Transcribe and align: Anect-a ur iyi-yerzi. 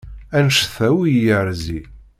Anect-a 0.37 0.85
ur 0.99 1.05
iyi-yerzi. 1.07 1.81